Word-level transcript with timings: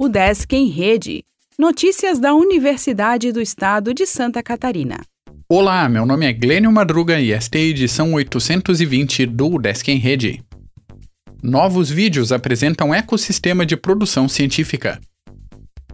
O 0.00 0.08
Desk 0.08 0.54
em 0.54 0.68
Rede. 0.68 1.24
Notícias 1.58 2.20
da 2.20 2.32
Universidade 2.32 3.32
do 3.32 3.40
Estado 3.40 3.92
de 3.92 4.06
Santa 4.06 4.40
Catarina. 4.40 5.00
Olá, 5.48 5.88
meu 5.88 6.06
nome 6.06 6.24
é 6.24 6.32
Glênio 6.32 6.70
Madruga 6.70 7.18
e 7.18 7.32
esta 7.32 7.58
é 7.58 7.62
a 7.62 7.64
edição 7.64 8.12
820 8.12 9.26
do 9.26 9.58
Desk 9.58 9.90
em 9.90 9.96
Rede. 9.98 10.40
Novos 11.42 11.90
vídeos 11.90 12.30
apresentam 12.30 12.94
ecossistema 12.94 13.66
de 13.66 13.76
produção 13.76 14.28
científica. 14.28 15.00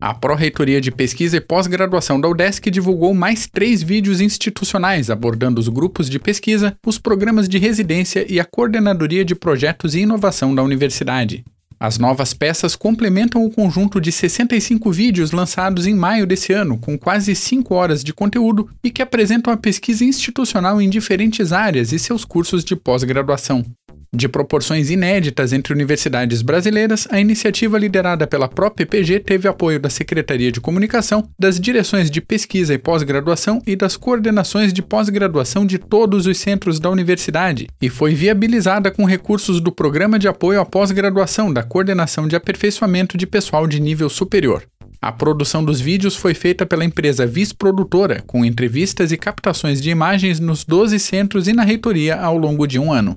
A 0.00 0.14
Pró-Reitoria 0.14 0.80
de 0.80 0.90
Pesquisa 0.90 1.36
e 1.36 1.40
Pós-Graduação 1.42 2.18
da 2.18 2.26
UDESC 2.26 2.70
divulgou 2.70 3.12
mais 3.12 3.46
três 3.46 3.82
vídeos 3.82 4.22
institucionais 4.22 5.10
abordando 5.10 5.60
os 5.60 5.68
grupos 5.68 6.08
de 6.08 6.18
pesquisa, 6.18 6.74
os 6.86 6.96
programas 6.96 7.46
de 7.46 7.58
residência 7.58 8.24
e 8.26 8.40
a 8.40 8.46
coordenadoria 8.46 9.26
de 9.26 9.34
projetos 9.34 9.94
e 9.94 10.00
inovação 10.00 10.54
da 10.54 10.62
universidade. 10.62 11.44
As 11.82 11.96
novas 11.96 12.34
peças 12.34 12.76
complementam 12.76 13.42
o 13.42 13.50
conjunto 13.50 14.02
de 14.02 14.12
65 14.12 14.92
vídeos 14.92 15.32
lançados 15.32 15.86
em 15.86 15.94
maio 15.94 16.26
desse 16.26 16.52
ano, 16.52 16.76
com 16.76 16.98
quase 16.98 17.34
5 17.34 17.74
horas 17.74 18.04
de 18.04 18.12
conteúdo 18.12 18.68
e 18.84 18.90
que 18.90 19.00
apresentam 19.00 19.50
a 19.50 19.56
pesquisa 19.56 20.04
institucional 20.04 20.78
em 20.82 20.90
diferentes 20.90 21.54
áreas 21.54 21.90
e 21.90 21.98
seus 21.98 22.22
cursos 22.22 22.66
de 22.66 22.76
pós-graduação. 22.76 23.64
De 24.12 24.28
proporções 24.28 24.90
inéditas 24.90 25.52
entre 25.52 25.72
universidades 25.72 26.42
brasileiras, 26.42 27.06
a 27.12 27.20
iniciativa 27.20 27.78
liderada 27.78 28.26
pela 28.26 28.48
própria 28.48 28.84
PPG 28.84 29.20
teve 29.20 29.46
apoio 29.46 29.78
da 29.78 29.88
Secretaria 29.88 30.50
de 30.50 30.60
Comunicação, 30.60 31.28
das 31.38 31.60
direções 31.60 32.10
de 32.10 32.20
pesquisa 32.20 32.74
e 32.74 32.78
pós-graduação 32.78 33.62
e 33.64 33.76
das 33.76 33.96
coordenações 33.96 34.72
de 34.72 34.82
pós-graduação 34.82 35.64
de 35.64 35.78
todos 35.78 36.26
os 36.26 36.38
centros 36.38 36.80
da 36.80 36.90
universidade, 36.90 37.68
e 37.80 37.88
foi 37.88 38.12
viabilizada 38.12 38.90
com 38.90 39.04
recursos 39.04 39.60
do 39.60 39.70
Programa 39.70 40.18
de 40.18 40.26
Apoio 40.26 40.60
à 40.60 40.66
Pós-Graduação 40.66 41.52
da 41.52 41.62
Coordenação 41.62 42.26
de 42.26 42.34
Aperfeiçoamento 42.34 43.16
de 43.16 43.28
Pessoal 43.28 43.64
de 43.68 43.78
Nível 43.78 44.08
Superior. 44.08 44.64
A 45.00 45.12
produção 45.12 45.64
dos 45.64 45.80
vídeos 45.80 46.16
foi 46.16 46.34
feita 46.34 46.66
pela 46.66 46.84
empresa 46.84 47.26
Vis 47.26 47.52
Produtora, 47.52 48.22
com 48.26 48.44
entrevistas 48.44 49.12
e 49.12 49.16
captações 49.16 49.80
de 49.80 49.88
imagens 49.88 50.40
nos 50.40 50.64
12 50.64 50.98
centros 50.98 51.46
e 51.46 51.52
na 51.52 51.62
reitoria 51.62 52.16
ao 52.16 52.36
longo 52.36 52.66
de 52.66 52.78
um 52.78 52.92
ano. 52.92 53.16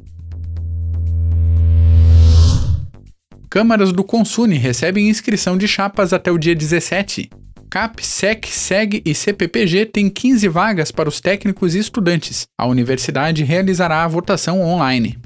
Câmaras 3.54 3.92
do 3.92 4.04
Consune 4.04 4.58
recebem 4.58 5.09
inscrição 5.09 5.56
de 5.56 5.68
chapas 5.68 6.12
até 6.12 6.32
o 6.32 6.40
dia 6.40 6.56
17. 6.56 7.30
CAP, 7.70 8.04
SEC, 8.04 8.48
SEG 8.48 9.04
e 9.06 9.14
CPPG 9.14 9.86
têm 9.86 10.10
15 10.10 10.48
vagas 10.48 10.90
para 10.90 11.08
os 11.08 11.22
técnicos 11.22 11.76
e 11.76 11.78
estudantes. 11.78 12.48
A 12.58 12.66
universidade 12.66 13.44
realizará 13.44 14.04
a 14.04 14.08
votação 14.08 14.60
online. 14.60 15.20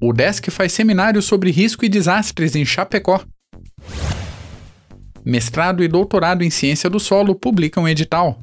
O 0.00 0.12
DESC 0.12 0.52
faz 0.52 0.72
seminário 0.72 1.20
sobre 1.20 1.50
risco 1.50 1.84
e 1.84 1.88
desastres 1.88 2.54
em 2.54 2.64
Chapecó. 2.64 3.20
Mestrado 5.24 5.82
e 5.82 5.88
doutorado 5.88 6.44
em 6.44 6.50
ciência 6.50 6.88
do 6.88 7.00
solo 7.00 7.34
publicam 7.34 7.88
edital. 7.88 8.38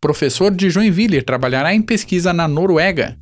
Professor 0.00 0.54
de 0.54 0.70
Joinville 0.70 1.20
trabalhará 1.20 1.74
em 1.74 1.82
pesquisa 1.82 2.32
na 2.32 2.46
Noruega. 2.46 3.20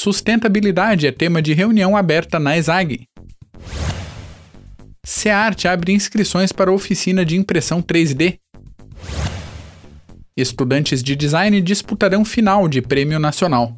Sustentabilidade 0.00 1.08
é 1.08 1.10
tema 1.10 1.42
de 1.42 1.52
reunião 1.52 1.96
aberta 1.96 2.38
na 2.38 2.56
ESAG. 2.56 3.02
SEART 5.04 5.64
abre 5.64 5.92
inscrições 5.92 6.52
para 6.52 6.72
oficina 6.72 7.24
de 7.24 7.36
impressão 7.36 7.82
3D. 7.82 8.38
Estudantes 10.36 11.02
de 11.02 11.16
design 11.16 11.60
disputarão 11.60 12.24
final 12.24 12.68
de 12.68 12.80
prêmio 12.80 13.18
nacional. 13.18 13.76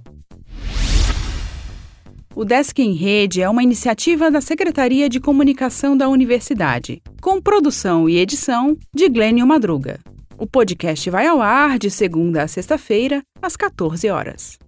O 2.37 2.45
Desk 2.45 2.79
em 2.79 2.93
Rede 2.93 3.41
é 3.41 3.49
uma 3.49 3.63
iniciativa 3.63 4.31
da 4.31 4.43
Secretaria 4.43 5.09
de 5.09 5.21
Comunicação 5.21 5.97
da 5.97 6.07
Universidade, 6.07 7.01
com 7.23 7.41
produção 7.41 8.07
e 8.07 8.19
edição 8.19 8.77
de 8.95 9.09
Glênio 9.09 9.47
Madruga. 9.47 9.99
O 10.37 10.47
podcast 10.47 11.09
vai 11.09 11.27
ao 11.27 11.41
ar 11.41 11.79
de 11.79 11.91
segunda 11.91 12.43
a 12.43 12.47
sexta-feira, 12.47 13.23
às 13.41 13.57
14 13.57 14.07
horas. 14.11 14.59